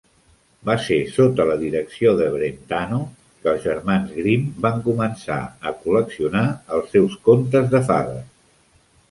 Va 0.67 0.75
ser 0.83 0.95
sota 1.17 1.43
la 1.49 1.57
direcció 1.63 2.13
de 2.21 2.29
Brentano 2.35 2.97
que 3.43 3.51
els 3.53 3.67
Germans 3.67 4.15
Grimm 4.23 4.49
van 4.67 4.81
començar 4.89 5.39
a 5.45 5.75
col·leccionar 5.85 6.43
els 6.79 6.91
seus 6.97 7.21
contes 7.31 7.71
de 7.77 7.85
fades. 7.93 8.27